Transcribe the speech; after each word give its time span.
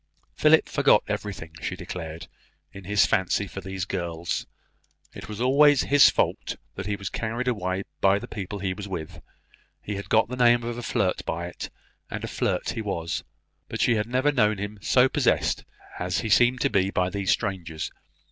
Philip 0.33 0.67
forgot 0.67 1.03
everything, 1.07 1.51
she 1.61 1.75
declared, 1.75 2.25
in 2.73 2.85
his 2.85 3.05
fancy 3.05 3.45
for 3.45 3.61
these 3.61 3.85
girls; 3.85 4.47
it 5.13 5.29
was 5.29 5.39
always 5.39 5.81
his 5.83 6.09
fault 6.09 6.55
that 6.73 6.87
he 6.87 6.95
was 6.95 7.07
carried 7.11 7.47
away 7.47 7.83
by 7.99 8.17
the 8.17 8.27
people 8.27 8.57
he 8.57 8.73
was 8.73 8.87
with: 8.87 9.21
he 9.79 9.97
had 9.97 10.09
got 10.09 10.27
the 10.27 10.35
name 10.35 10.63
of 10.63 10.75
a 10.75 10.81
flirt 10.81 11.23
by 11.23 11.45
it, 11.45 11.69
and 12.09 12.23
a 12.23 12.27
flirt 12.27 12.71
he 12.71 12.81
was; 12.81 13.23
but 13.69 13.79
she 13.79 13.93
had 13.93 14.07
never 14.07 14.31
known 14.31 14.57
him 14.57 14.79
so 14.81 15.07
possessed 15.07 15.65
as 15.99 16.21
he 16.21 16.29
seemed 16.29 16.61
to 16.61 16.71
be 16.71 16.89
by 16.89 17.11
these 17.11 17.29
strangers. 17.29 17.91